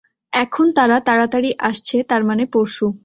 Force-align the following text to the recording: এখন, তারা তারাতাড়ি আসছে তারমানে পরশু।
এখন, 0.33 0.67
তারা 0.71 0.97
তারাতাড়ি 0.99 1.49
আসছে 1.59 1.97
তারমানে 2.03 2.45
পরশু। 2.45 2.85